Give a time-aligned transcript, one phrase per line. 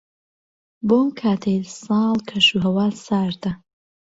[0.87, 3.51] بۆ ئەم کاتەی ساڵ، کەشوهەوا ساردە.